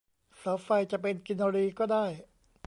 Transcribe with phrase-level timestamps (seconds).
[0.37, 2.05] เสาไฟจะเป็นกินรีก็ได้